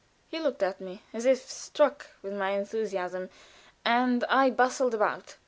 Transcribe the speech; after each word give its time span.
He 0.29 0.39
looked 0.39 0.63
at 0.63 0.81
me 0.81 1.03
as 1.13 1.27
if 1.27 1.47
struck 1.47 2.07
with 2.23 2.33
my 2.33 2.53
enthusiasm, 2.53 3.29
and 3.85 4.23
I 4.29 4.49
bustled 4.49 4.95
about. 4.95 5.35